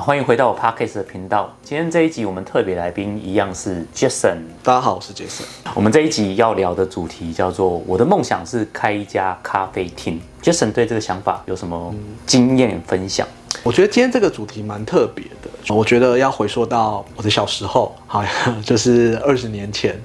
[0.00, 1.52] 欢迎回到我 Parkes 的频道。
[1.62, 4.38] 今天这一集我们特别来宾一样是 Jason。
[4.62, 5.42] 大家好，我是 Jason。
[5.74, 10.20] 我们这一集要聊的主题叫做“我的梦想是开一家咖啡厅”。
[10.40, 11.92] Jason 对这个想法有什么
[12.24, 13.26] 经验分享？
[13.64, 15.74] 我觉得今天这个主题蛮特别的。
[15.74, 18.24] 我觉得要回溯到我的小时候，好，
[18.64, 20.00] 就是二十年前。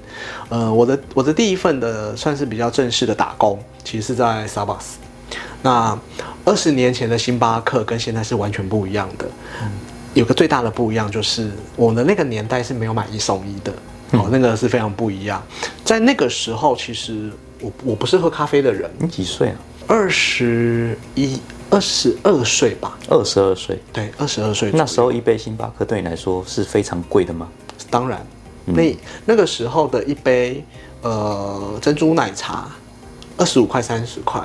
[0.48, 4.94] 呃，我的我的第一份的算是比较正式的打工，其实是在 Starbucks。
[5.62, 5.98] 那
[6.44, 9.26] 二十年前的星巴克跟现在是完全不一样的。
[10.12, 13.72] 有个最大的不一样就是，我的那个年代是没有买一送一的，
[14.12, 15.42] 哦，那个是非常不一样。
[15.84, 18.88] 在那个时候，其实我我不是喝咖啡的人。
[18.98, 19.56] 你几岁啊？
[19.88, 22.96] 二十一、二十二岁吧。
[23.08, 23.76] 二十二岁。
[23.92, 24.70] 对，二十二岁。
[24.72, 27.48] 那时候一杯星巴克对你来说是非常贵的吗？
[27.90, 28.24] 当然，
[28.66, 30.64] 那那个时候的一杯
[31.02, 32.68] 呃珍珠奶茶，
[33.36, 34.40] 二十五块、三十块。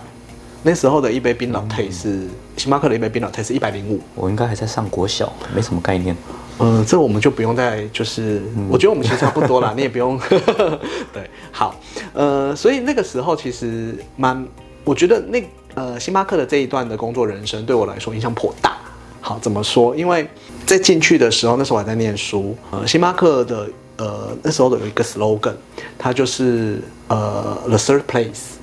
[0.61, 2.27] 那时候的一杯冰老泰是
[2.57, 6.15] 星巴克的一杯冰老泰是一百零五，我应该还在上国小，没什么概念。
[6.59, 10.19] 嗯，这我们就不用再就是，我觉得我们其实差不多啦， 你也不用。
[11.13, 11.73] 对，好，
[12.11, 14.45] 呃，所以那个时候其实蛮，
[14.83, 15.41] 我觉得那
[15.75, 18.75] 呃星巴克的这一段的工作人生对我来说影响颇大。
[19.21, 19.95] 好，怎么说？
[19.95, 20.27] 因为
[20.65, 25.53] 在进去的时候，那时候我还在念书，呃，星巴克的呃那时候的有一个 slogan，
[25.97, 28.58] 它就是呃 the third place。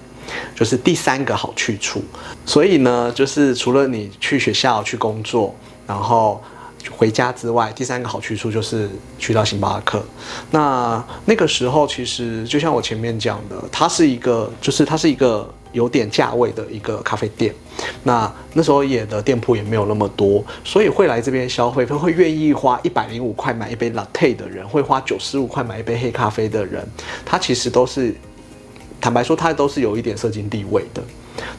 [0.54, 2.02] 就是第三个好去处，
[2.44, 5.54] 所以呢，就是除了你去学校去工作，
[5.86, 6.42] 然后
[6.90, 8.88] 回家之外，第三个好去处就是
[9.18, 10.04] 去到星巴克。
[10.50, 17.54] 那那个时候，其实就像我前面讲的，它是一个，就是它是一个有点价位的一个咖啡店。
[18.02, 26.86] 那那时候也的店铺也没有那么多，所以会来这边消费，会愿意花一百零五块买一杯 latte 的人，会花九十五块买一杯黑咖啡的人，
[27.24, 28.14] 他其实都是。
[29.06, 31.00] 坦白说，它都是有一点社经地位的，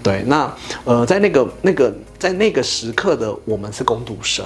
[0.03, 0.21] 对。
[0.27, 0.53] 那
[0.83, 4.45] 呃，在那个那个在那个时刻的我们是攻读生，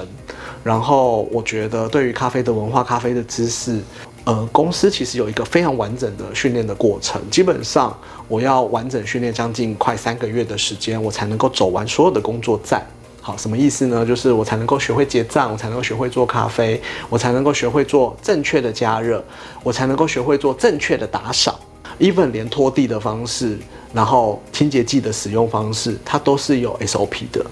[0.63, 3.79] 然后我觉得对于咖啡的文化、咖啡的知识，
[4.25, 7.19] 呃，公司其实有一个非常完整的训练的过程。
[7.31, 12.85] 基本上我要完整训练将近快三个月的时间，我才能够走完所有的工作站。
[13.19, 14.05] 好，什么意思呢？
[14.05, 19.23] 就是我才能够学会结账，我才能够学会做咖啡，我才能够学会做正确的加热，
[19.63, 21.59] 我才能够学会做正确的打扫。
[21.99, 23.57] Even 连拖地的方式，
[23.93, 27.45] 然后清洁剂的使用方式，它都是有 SOP 的。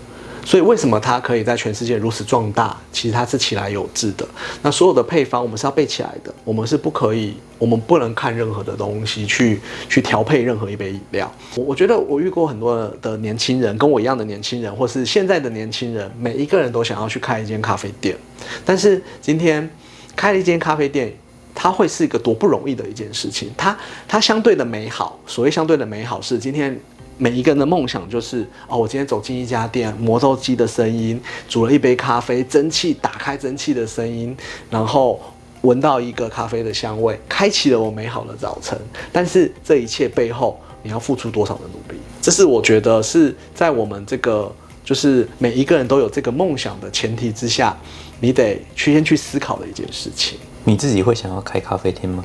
[0.45, 2.75] 所以为什么它可以在全世界如此壮大？
[2.91, 4.27] 其实它是起来有致的。
[4.63, 11.31] 那所有的配方我们是要背起来的，我们是不可以，我们不能看任何的东西去去调配任何一杯饮料。
[11.55, 18.17] 我我觉得我遇过很多的年轻人，跟我一样的年轻人，或是现在的年轻人，每一个人都想要去开一间咖啡店。
[18.65, 19.69] 但是今天
[20.15, 21.13] 开了一间咖啡店。
[21.61, 23.77] 它会是一个多不容易的一件事情，它
[24.07, 26.79] 它相对的美好，所谓相对的美好是今天
[27.17, 31.19] 每一个人的梦想就是哦，我今天走进一家店，磨豆机的声音，
[31.49, 34.33] 煮了一杯咖啡，蒸汽打开蒸汽的声音，
[34.69, 35.19] 然后
[35.63, 38.79] 闻到一个咖啡的香味，开启了我美好的早晨。
[39.11, 41.99] 但是这一切背后，你要付出多少的努力？
[42.21, 44.49] 这是我觉得是在我们这个
[44.85, 47.77] 就是每一个人都有这个梦想的前提之下，
[48.21, 50.39] 你得去先去思考的一件事情。
[50.63, 52.23] 你自己会想要开咖啡厅吗？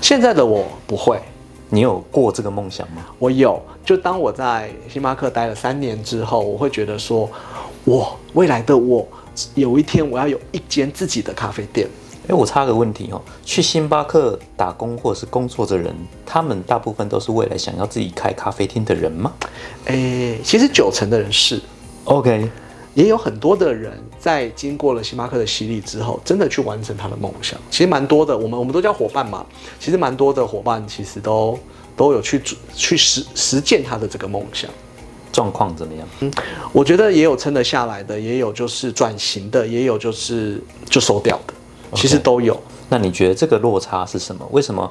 [0.00, 1.18] 现在的我不会。
[1.70, 3.04] 你有过这个梦想吗？
[3.18, 3.60] 我有。
[3.84, 7.28] 就当我在星巴克待了三年之后，我会觉得说，
[7.84, 9.06] 我未来的我
[9.54, 11.88] 有一天我要有一间自己的咖啡店。
[12.28, 15.94] 哎，我插个问题哦，去星巴克打工或者是工作的人，
[16.24, 19.32] 他们大部分都是未来想要自己开咖啡厅的人吗？
[19.86, 21.60] 哎，其实九成的人是。
[22.04, 22.48] OK。
[22.94, 27.58] 也有很多的人在经过了星巴克的洗礼之后，真的去完成他的梦想。
[27.70, 29.44] 其实蛮多的，我们我们都叫伙伴嘛。
[29.78, 31.58] 其实蛮多的伙伴其实都
[31.96, 32.40] 都有去
[32.74, 34.70] 去实实践他的这个梦想。
[35.32, 36.06] 状况怎么样？
[36.20, 36.32] 嗯，
[36.72, 41.54] 我觉得也有撑得下来的，也有就是转型的，也有就是就收掉的。
[41.96, 42.56] 其实都有。
[42.88, 44.46] 那你觉得这个落差是什么？
[44.52, 44.90] 为什么？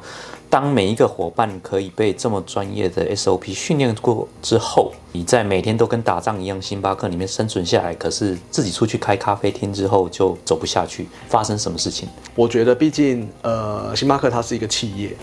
[0.49, 12.07] 当每一个伙伴可以被这么专业的 SOP 训练过之后，你在每天都跟打仗一样，星巴克里面生存下来，可是自己出去开咖啡厅之后就走不下去，发生什么事情？
[12.35, 15.15] 我觉得，毕竟呃，星巴克它是一个企业，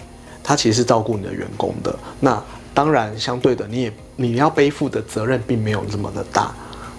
[0.43, 1.97] 它其实是照顾你的员工的。
[2.19, 2.43] 那
[2.75, 6.53] 当然，相对的，你也你要背负的责任并没有这么的大。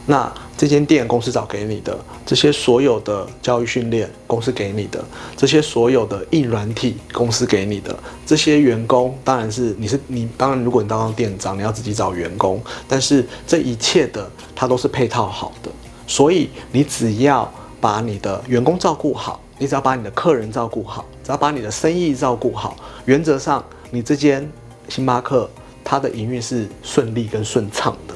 [0.07, 5.03] 那这间店公司找给你的这些所有的教育训练，公司给你的
[5.37, 15.69] 这些所有的硬软体，公司给你的这些员工，当然是你是你当然，如果你当上店长，你要自己找员工，但是这一切的它都是配套好的，
[16.07, 22.75] 所以你只要把你的员工照顾好，你只要把你的客人照顾好，只要把你的生意照顾好，
[23.05, 24.47] 原则上你这间
[24.89, 25.49] 星巴克
[25.83, 28.15] 它的营运是顺利跟顺畅的，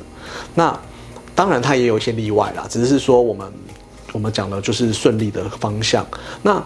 [0.56, 0.80] 那。
[1.36, 3.52] 当然，它也有一些例外啦，只是说我们
[4.14, 6.06] 我们讲的就是顺利的方向。
[6.42, 6.64] 那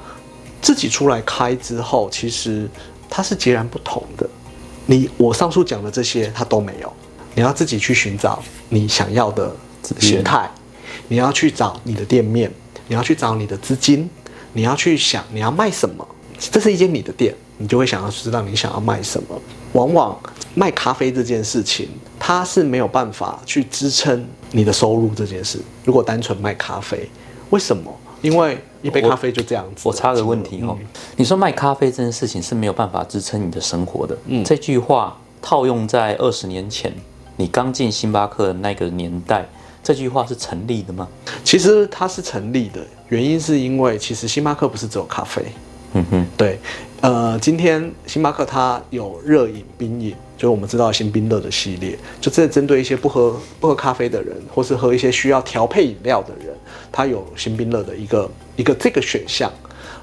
[0.61, 2.69] 自己出来开之后，其实
[3.09, 4.29] 它是截然不同的。
[4.85, 6.93] 你我上述讲的这些，它都没有。
[7.33, 9.55] 你要自己去寻找你想要的
[9.99, 10.49] 形态，
[11.07, 12.51] 你要去找你的店面，
[12.87, 14.09] 你要去找你的资金，
[14.53, 16.07] 你要去想你要卖什么。
[16.37, 19.41] 这是一间你的店，你就会想要知道你想要卖什么。
[19.73, 20.19] 往往
[20.55, 21.89] 卖咖啡这件事情，
[22.19, 25.59] 它是没有办法去支撑你的收入这件事。
[25.85, 27.09] 如果单纯卖咖啡，
[27.49, 27.93] 为什么？
[28.21, 29.87] 因为一杯咖啡就这样子。
[29.87, 30.77] 我插个问题哦，
[31.15, 34.17] 你说卖咖啡这件事情是没有办法支撑你的生活的。
[34.25, 36.93] 嗯，这句话套用在二十年前，
[37.37, 39.47] 你刚进星巴克的那个年代，
[39.81, 41.07] 这句话是成立的吗？
[41.45, 45.45] 其实它是成立的，原因是因为其实星巴克不是只有咖啡。
[45.93, 46.59] 嗯哼，对，
[47.01, 56.55] 呃，今天星巴克它有热饮、冰饮，就是我们知道新冰乐的系列，就这针对一些不喝不喝咖啡的人，或是喝一些需要调配饮料的人，
[56.91, 59.51] 它有新冰乐的一个一个这个选项。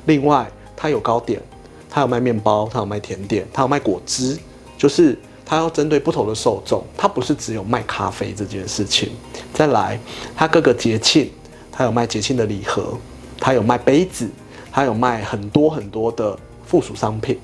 [0.06, 1.40] 另外，它有糕点，
[1.88, 4.36] 它有卖面包，它有卖甜点，它有卖果汁，
[4.76, 9.10] 就是它要针对不同的受众，它不是只有卖咖啡这件事情。
[9.54, 9.98] 再来，
[10.34, 11.30] 它各个节庆，
[11.70, 12.98] 它有卖节庆的礼盒，
[13.38, 14.28] 它有卖杯子。
[14.76, 17.38] 它有卖很多很多的附属商品，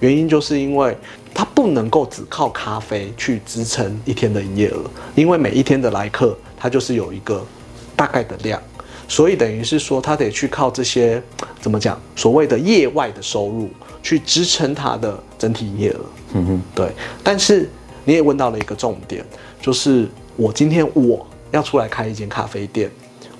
[0.00, 0.94] 原因就是因为
[1.32, 4.82] 它不能够只靠咖啡去支撑一天的营业额，
[5.14, 7.42] 因为每一天的来客，它就是有一个
[7.96, 8.60] 大概的量，
[9.08, 11.22] 所以等于是说，它得去靠这些
[11.58, 13.70] 怎么讲，所谓的业外的收入
[14.02, 16.00] 去支撑它的整体营业额。
[16.34, 16.92] 嗯哼，对。
[17.22, 17.66] 但是
[18.04, 19.24] 你也问到了一个重点，
[19.58, 20.06] 就是
[20.36, 22.90] 我今天我要出来开一间咖啡店，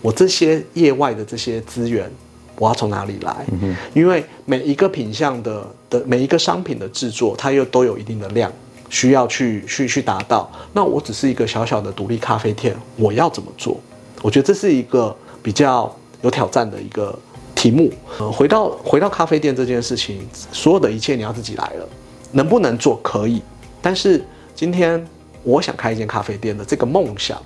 [0.00, 2.10] 我这些业外的这些资源。
[2.56, 3.44] 我要从哪里来？
[3.92, 8.50] 因为每一个品相的的每一个商品的制作，它又都有一定的量，
[8.88, 10.50] 需要去去去达到。
[10.72, 13.78] 那我只是一个小小的独立咖啡店，我要怎么做？
[14.22, 17.18] 我觉得这是一个比较有挑战的一个
[17.54, 17.92] 题目。
[18.18, 21.88] 呃，回到回到咖啡店这件事情，所有的一切你要自己来了，
[22.32, 23.42] 能不能做可以？
[23.82, 24.24] 但是
[24.54, 25.04] 今天
[25.42, 27.36] 我想开一间咖啡店的这个梦想，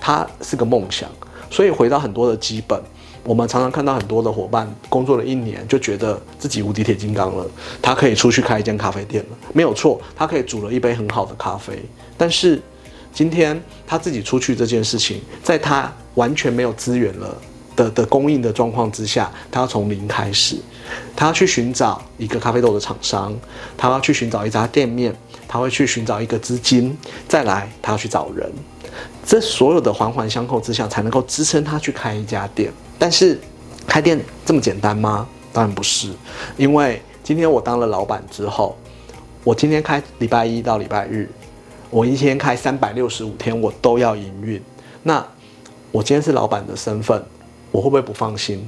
[0.00, 1.10] 它是个梦想，
[1.50, 2.80] 所以回到很多的基本。
[3.24, 7.46] 我们常常看到很多的伙伴工作了一年，就觉得自己无敌铁金刚了，
[7.80, 11.80] 他可以出去开一间咖啡店了，没有错，他可以煮了一杯很好的咖啡。
[12.18, 12.60] 但是
[13.12, 17.36] 今天他自己出去这件事情，在他完全没有资源了
[17.76, 20.56] 的的供应的状况之下，他要从零开始，
[21.14, 23.32] 他要去寻找一个咖啡豆的厂商，
[23.76, 25.14] 他要去寻找一家店面，
[25.46, 26.96] 他会去寻找一个资金，
[27.28, 28.50] 再来他要去找人，
[29.24, 32.72] 这所有的环环相扣之下，才能够支撑他去开一家店。
[33.02, 33.36] 但是，
[33.84, 34.16] 开店
[34.46, 35.26] 这么简单吗？
[35.52, 36.12] 当然不是，
[36.56, 38.76] 因为今天我当了老板之后，
[39.42, 41.28] 我今天开礼拜一到礼拜日，
[41.90, 44.62] 我一天开三百六十五天，我都要营运。
[45.02, 45.26] 那
[45.90, 47.20] 我今天是老板的身份，
[47.72, 48.64] 我会不会不放心？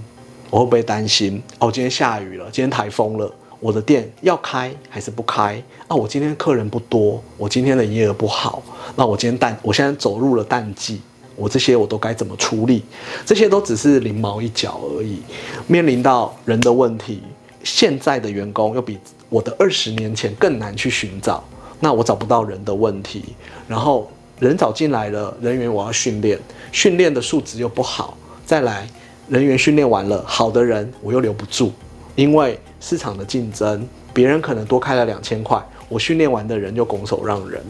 [0.50, 1.40] 我会不会担心？
[1.60, 5.62] 哦，今天下雨了，今天台风了，我的店要开还是不开？
[5.86, 8.60] 啊，我今天客人不多，我今天的营业额不好，
[8.96, 11.00] 那我今天淡，我现在走入了淡季。
[11.36, 12.82] 我这些我都该怎么处理？
[13.26, 15.20] 这些都只是零毛一角而已。
[15.66, 17.22] 面临到人的问题，
[17.62, 18.98] 现在的员工又比
[19.28, 21.42] 我的二十年前更难去寻找。
[21.80, 23.24] 那我找不到人的问题，
[23.66, 26.38] 然后人找进来了，人员我要训练，
[26.70, 28.16] 训练的素质又不好。
[28.46, 28.88] 再来，
[29.28, 31.72] 人员训练完了，好的人我又留不住，
[32.14, 37.62] 因为市场的竞争，别人可能多开了两千块，我训练完的人就拱手让人。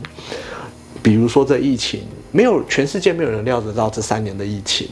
[1.02, 2.02] 比如说这疫情。
[2.34, 4.88] 没有，全世界没有人料得到这三年的疫情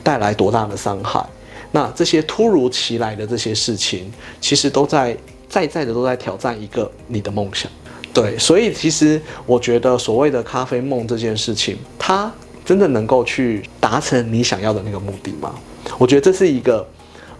[0.00, 1.26] 带来多大的伤害。
[1.72, 5.16] 那这些突如其来的这些事情，其实都在
[5.48, 7.68] 在在的都在挑战一个你的梦想。
[8.12, 12.32] 对，所以其实我觉得所谓的咖啡梦这件事情，它
[12.64, 15.52] 真的能够去达成你想要的那个目的吗？
[15.98, 16.86] 我觉得这是一个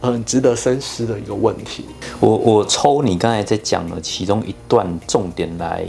[0.00, 1.84] 很值得深思的一个问题。
[2.18, 5.86] 我我抽你刚才在讲的其中一段重点来。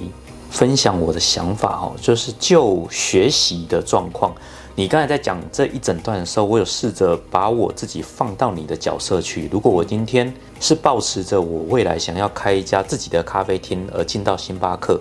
[0.55, 4.33] 分享我的想法哦，就是就学习的状况。
[4.73, 9.49] 你刚才在讲这一整段的时候，我有试着把我自己放到你的角色去。
[9.51, 14.97] 如果我今天是抱持着我未来想要开一家自己的咖啡厅而进到星巴克，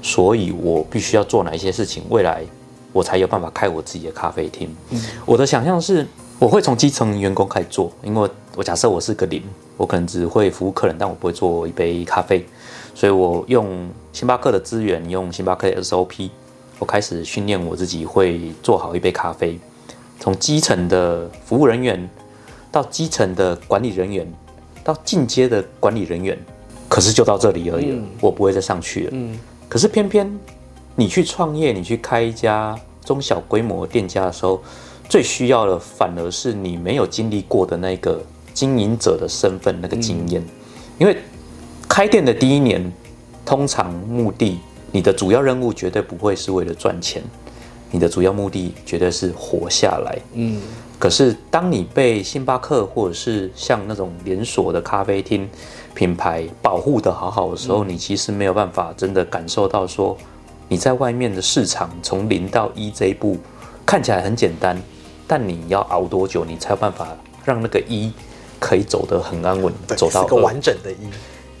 [0.00, 2.42] 所以我必须要做哪一些事情，未来
[2.90, 4.74] 我才有办法开我自己的咖啡厅。
[5.26, 6.06] 我的想象是，
[6.38, 9.42] 我会从基层员工开始做，因为我假设我是个零，
[9.76, 12.46] 我可能只会服务客人，但我不会做一杯咖啡。
[12.94, 16.30] 所以我用星巴克的资源，用星巴克的 SOP，
[16.78, 19.58] 我开始训练我自己会做好一杯咖啡。
[20.20, 22.08] 从基层的服务人员，
[22.70, 24.26] 到基层的管理人员，
[24.84, 26.38] 到进阶的管理人员，
[26.88, 29.10] 可是就到这里而已了，我不会再上去了。
[29.12, 29.38] 嗯。
[29.68, 30.38] 可是偏偏
[30.94, 34.62] 你去创业，你去开一家中小规模店家的时候，
[35.08, 38.22] 最需要的反而是你没有经历过的那个
[38.54, 40.42] 经营者的身份那个经验，
[40.96, 41.18] 因为
[41.94, 42.92] 开店的第一年，
[43.46, 44.58] 通常目的
[44.90, 47.22] 你的主要任务绝对不会是为了赚钱，
[47.92, 50.18] 你的主要目的绝对是活下来。
[50.32, 50.60] 嗯。
[50.98, 55.48] 可是当你被星巴克或者是像那种连锁的咖啡厅
[55.94, 60.18] 品牌保护的好好的时候，你其实没有办法真的感受到说
[60.66, 63.38] 你在外面的市场从零到一这一步
[63.86, 64.76] 看起来很简单。
[65.28, 67.06] 但你要熬多久，你才有办法
[67.44, 68.12] 让那个一
[68.58, 70.96] 可以走得很安稳，走到个完整的一？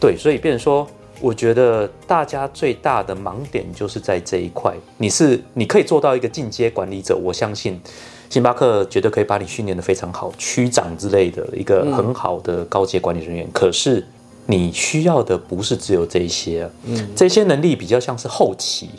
[0.00, 0.86] 对，所以变成说，
[1.20, 4.74] 我觉得大家最大的盲点就是在这一块。
[4.98, 7.80] 你是你可以做到一个进阶管理者，我相信
[8.28, 13.48] 星巴克绝对可以把你训练的非常好，区长之类的一个很好的高阶管理人员。
[13.52, 14.04] 可是
[14.46, 18.90] 你需要的不是只有这些，嗯，这些能力比较像是后期。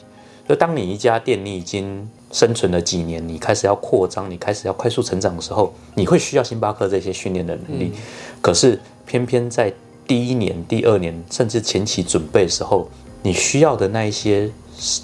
[0.48, 7.92] 就当你一家店你已经生存了几年，你开始要扩张，你开始要快速成长的时候，你会需要星巴克这些训练的能力。
[8.42, 9.74] 可是偏偏在
[10.08, 12.88] 第一年、第二年，甚至前期准备的时候，
[13.24, 14.50] 你需要的那一些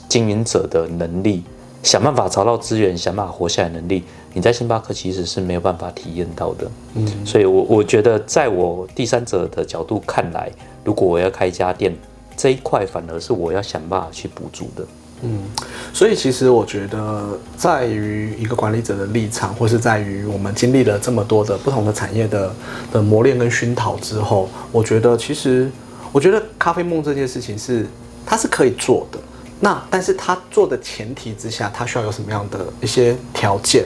[0.07, 1.43] 经营者的能力，
[1.81, 4.03] 想办法找到资源，想办法活下来能力，
[4.33, 6.69] 你在星巴克其实是没有办法体验到的。
[6.93, 10.51] 嗯，所以我我觉得，在我第三者的角度看来，
[10.83, 11.95] 如果我要开一家店，
[12.37, 14.85] 这一块反而是我要想办法去补足的。
[15.23, 15.43] 嗯，
[15.93, 22.51] 所以其实我觉得，在于一个管理者的立场，或是在于我们经历了这么多的不同的产业的
[22.91, 25.69] 的磨练跟熏陶之后，我觉得其实，
[26.11, 27.85] 我觉得咖啡梦这件事情是
[28.25, 29.19] 它是可以做的。
[29.59, 33.85] 那但是它做的前提之下，它需要有什么样的一些条件？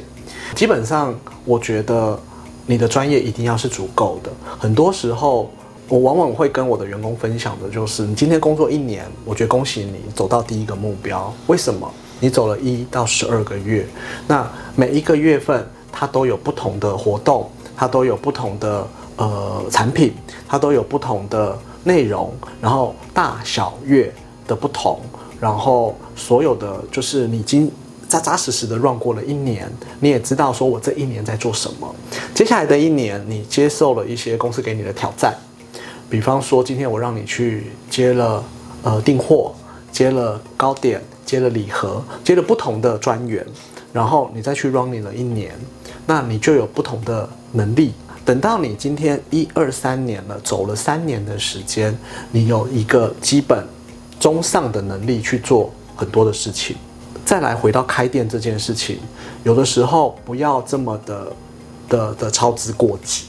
[0.56, 1.14] 基本上，
[1.44, 2.18] 我觉得
[2.66, 4.32] 你的专业一定要是足够的。
[4.58, 5.52] 很多时候。
[5.88, 11.32] 我往往会跟我的员工分享的就是，你今天工作一年，我觉得恭喜你走到第一个目标。
[11.48, 11.90] 为什么？
[12.20, 13.86] 你走了一到十二个月，
[14.26, 18.88] 那每一个月份它都有不同的活动，它都有不同的
[19.18, 20.14] 呃产品，
[20.48, 24.12] 它都有不同的内容，然后大小月
[24.48, 25.00] 的不同，
[25.42, 27.70] 然后所有的就是你经
[28.08, 31.96] 扎扎实实的 run 过了一年，你也知道说我这一年在做什么。
[32.34, 35.36] 接下来的一年，你接受了一些公司给你的挑战。
[36.10, 38.44] 比方说，今天我让你去接了
[38.84, 39.54] 呃订货，
[39.92, 43.46] 接了糕点，接了礼盒，接了不同的专员，
[43.92, 45.52] 然后你再去 running 了一年，
[46.06, 47.94] 那你就有不同的能力。
[48.24, 51.96] 等到你今天一二三年了，走了三年的时间，
[52.32, 53.66] 你有一个基本
[54.20, 56.76] 中上的能力去做很多的事情。
[57.24, 59.00] 再来回到开店这件事情，
[59.44, 61.28] 有的时候不要这么的
[61.90, 63.26] 的的操之过急。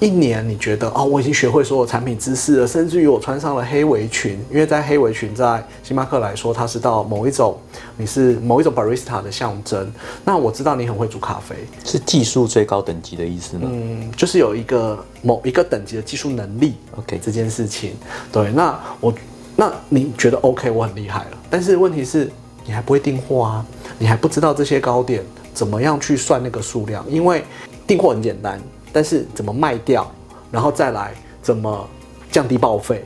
[0.00, 7.58] 一年，你觉得哦，我已经学会所有产品知识了，甚至于我穿上了黑围裙，因为在黑围裙在星巴克来说，它是到某一种，
[7.96, 9.92] 你是某一种 barista 的象征。
[10.24, 13.68] 那我知道你很会煮咖啡，是技术最高等级的意思吗？
[13.72, 16.74] 嗯，就是有一个某一个等级的技术能力。
[16.96, 17.94] OK，这件事情，
[18.30, 19.12] 对，那我，
[19.56, 21.38] 那你觉得 OK，我很厉害了。
[21.50, 22.30] 但是问题是，
[22.64, 23.66] 你还不会订货啊，
[23.98, 27.42] 你还不知道这些糕点怎么样去算那个数量，因为
[27.84, 28.60] 订货很简单。
[28.92, 30.10] 但是怎么卖掉，
[30.50, 31.88] 然后再来怎么
[32.30, 33.04] 降低报废？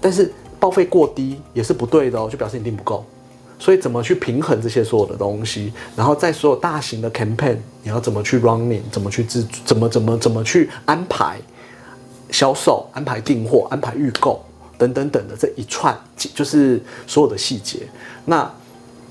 [0.00, 3.04] 但是报废过低也是不对的哦，就表示你订不够。
[3.58, 5.72] 所以怎么去平衡这些所有的东西？
[5.94, 8.80] 然后在所有大型的 campaign，你要怎么去 running？
[8.90, 11.38] 怎么去制怎么怎么怎么去安排
[12.30, 14.44] 销售、安排订货、安排预购
[14.76, 17.86] 等等等的这一串，就是所有的细节。
[18.24, 18.50] 那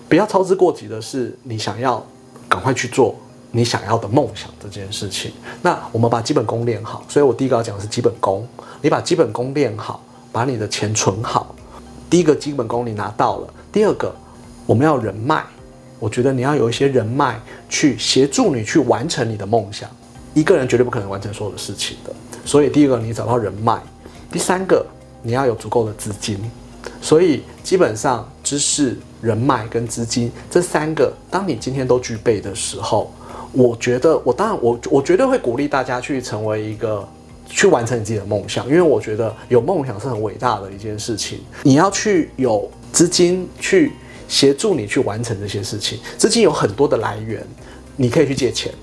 [0.09, 2.05] 不要操之过急的是，你想要
[2.49, 3.15] 赶快去做。
[3.53, 5.31] 你想要的梦想这件事情，
[5.61, 7.03] 那我们把基本功练好。
[7.09, 8.47] 所以我第一个要讲的是基本功。
[8.81, 11.53] 你把基本功练好，把你的钱存好。
[12.09, 13.53] 第一个基本功你拿到了。
[13.71, 14.15] 第二个，
[14.65, 15.43] 我们要人脉。
[15.99, 17.39] 我觉得你要有一些人脉
[17.69, 19.89] 去协助你去完成你的梦想。
[20.33, 22.13] 一个人绝对不可能完成所有的事情的。
[22.45, 23.79] 所以第一个，你找到人脉。
[24.31, 24.85] 第三个，
[25.21, 26.39] 你要有足够的资金。
[27.01, 33.11] 所以基本上，知识、人脉跟资金这三个，当你今天都具备的时候。
[33.53, 37.05] 我觉得，我当然，我我绝对会鼓励大家去成为一个，
[37.47, 41.41] 去完成你自己的梦想，因为我觉得有梦想是很伟大的一件事情。
[41.63, 43.91] 你要去有资金去
[44.29, 47.45] 协助你去完成这些事情，资金有很多的来源，
[47.97, 48.73] 你可以去借钱，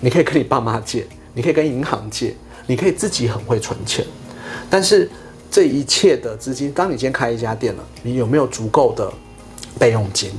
[0.00, 2.34] 你可以跟你爸妈借，你可以跟银行借，
[2.66, 4.04] 你可以自己很会存钱。
[4.68, 5.08] 但是
[5.48, 9.08] 这一切的资金，当你今天开一家店了，你有没有足够的
[9.78, 10.32] 备用金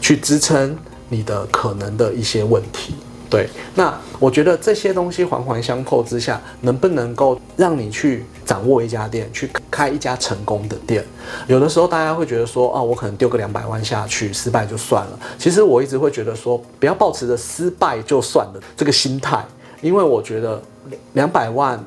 [0.00, 0.76] 去支撑？
[1.10, 2.94] 你的可能的一些问题，
[3.30, 11.04] 对，那我觉得这些东西环环相扣之下，能不能够让你去掌握一家店，去开一家成功的店？
[11.48, 15.18] 有的时候大家会觉得说，啊，我可能丢个两百万下去，失败就算了。
[15.38, 19.44] 其实我一直会觉得说，不要抱持着失败就算了这个心态，
[19.80, 20.62] 因为我觉得
[21.14, 21.82] 两百万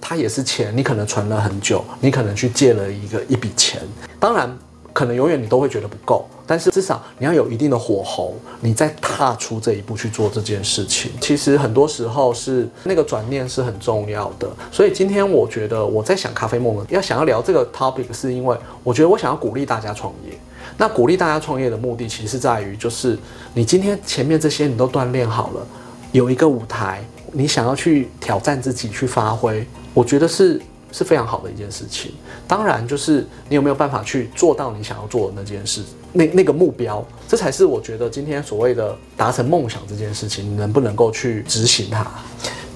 [0.00, 3.82] 它也是钱，你可能存了很久，你可能去借了一个一笔钱，
[4.20, 4.56] 当然。
[4.92, 11.10] 可能永远你都会觉得不够，但是至少你要有一定的火候，你再踏出这一步去做这件事情。
[11.20, 14.48] 其实很多时候是那个转念是很重要的。
[14.70, 20.36] 所以今天我觉得我在想咖啡梦要想要聊这个 topic，是因为我觉得我想要鼓励大家创业。
[20.76, 23.18] 那鼓励大家创业的目的，其实在于就是
[23.54, 25.66] 你今天前面这些你都锻炼好了，
[26.12, 30.60] 有一个舞台，你想要去挑战自己去发挥，我觉得是。
[30.92, 32.12] 是非常好的一件事情，
[32.46, 35.82] 当然就是你有没有办法去做到你想要做的那件事，
[36.12, 42.06] 那那个目标，这才是我觉得今天所谓的达成梦想这件事情，你能不能够去执行它？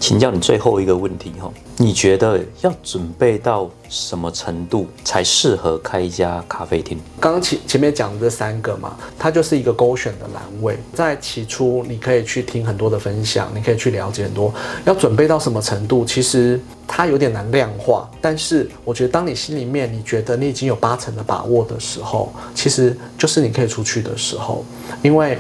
[0.06, 6.96] 请教你最后一个问题哈，你觉得要准备到什么程度才适合开一家咖啡厅？
[7.18, 10.78] 刚刚前前面讲的这三个嘛，它就是一个勾选的栏位。
[10.94, 14.54] 在起初，你可以去听很多的分享，你可以去了解很多。
[14.84, 18.08] 要准备到什么程度，其实它有点难量化。
[18.20, 24.64] 但是我觉得，当你心里面你觉得你已经有八成的把握的时候，其实就是你可以出去的时候，
[25.02, 25.36] 因为。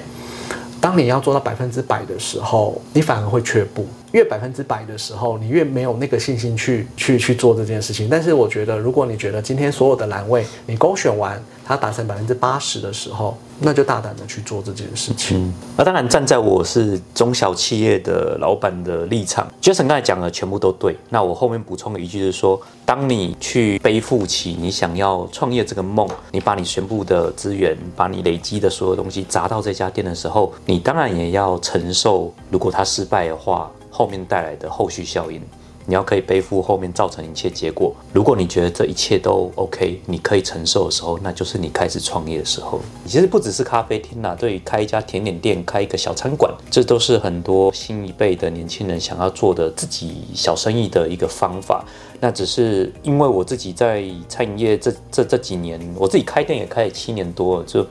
[0.80, 3.86] 当你要做到百分之百的时候，你反而会却步。
[4.12, 8.08] 越百分之百的时候，你越没有那个信心去去去做这件事情。
[8.08, 15.52] 但是我觉得，如果你觉得今天所有的栏位你勾选完，它达成百分之八十的时候，那就大胆的去做这件事情。
[15.76, 20.96] 那当然，站在我是中小企业的老板的立场，Jason 刚才讲的全部都对。
[21.08, 35.42] 那我后面补充一句就是说，当你去背负起你想要创业这个梦，你把你全部的资源，把你累积的所有东西砸到这家店的时候，你当然也要承受，如果它失败的话，后面带来的后续效应。
[35.86, 37.94] 你要可以背负后面造成一切结果。
[38.12, 42.80] 如果你觉得这一切都 OK，你可以承受的时候，那就是你开始创业的时候。
[43.06, 51.84] 其实不只是咖啡厅啦，对于开一家甜点店、开一个小餐馆，这都是很多新一辈的年轻人想要做的自己小生意的一个方法。
[52.20, 57.86] 那只是因为我自己在餐饮业这这这几年，我自己开店也开了七年多，就。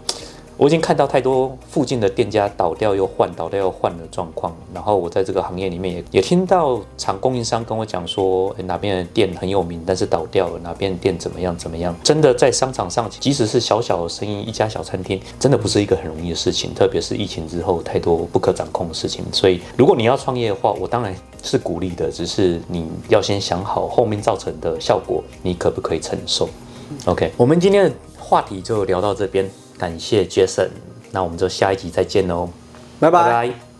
[0.57, 4.55] 我已经看到太多附近的店家倒掉又换，倒掉又换的状况。
[4.73, 11.93] 然后我在这个行业里面也也听到厂供应商跟我讲说，哪边的店很有名，但是倒掉了；哪边的店怎么样怎么样。
[12.03, 16.73] 真的在商场上，即使是小小的生意，一家小餐厅，真的不是一个很容易的事情。
[16.73, 19.25] 特别是疫情之后，太多不可掌控的事情。
[19.33, 21.13] 所以，如果你要创业的话，我当然
[21.43, 26.47] 是鼓励的，只是你要先想好后面造成的效果，你可不可以承受
[27.05, 29.49] ？OK，我们今天的话题就聊到这边。
[29.77, 30.69] 感谢 Jason，
[31.11, 32.49] 那我们就下一集再见喽，
[32.99, 33.74] 拜拜。